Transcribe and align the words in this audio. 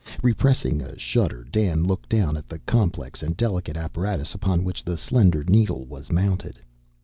Repressing 0.23 0.81
a 0.81 0.97
shudder, 0.97 1.43
Dan 1.51 1.83
looked 1.83 2.09
down 2.09 2.35
at 2.35 2.49
the 2.49 2.57
complex 2.57 3.21
and 3.21 3.37
delicate 3.37 3.77
apparatus 3.77 4.33
upon 4.33 4.63
which 4.63 4.83
the 4.83 4.97
slender 4.97 5.43
needle 5.43 5.85
was 5.85 6.11
mounted. 6.11 6.57